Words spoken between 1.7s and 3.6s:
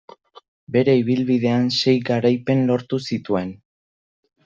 sei garaipen lortu zituen.